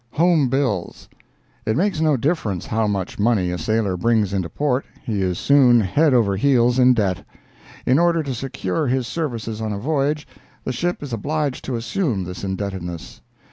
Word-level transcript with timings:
"Home 0.13 0.49
Bills"—It 0.49 1.77
makes 1.77 2.01
no 2.01 2.17
difference 2.17 2.65
how 2.65 2.87
much 2.87 3.19
money 3.19 3.51
a 3.51 3.59
sailor 3.59 3.95
brings 3.95 4.33
into 4.33 4.49
port, 4.49 4.83
he 5.03 5.21
is 5.21 5.37
soon 5.37 5.79
head 5.79 6.11
over 6.11 6.35
heels 6.35 6.79
in 6.79 6.95
debt. 6.95 7.23
In 7.85 7.99
order 7.99 8.23
to 8.23 8.33
secure 8.33 8.87
his 8.87 9.05
services 9.05 9.61
on 9.61 9.71
a 9.73 9.77
voyage, 9.77 10.27
the 10.63 10.73
ship 10.73 11.03
is 11.03 11.13
obliged 11.13 11.63
to 11.65 11.75
assume 11.75 12.23
this 12.23 12.43
indebtedness. 12.43 13.21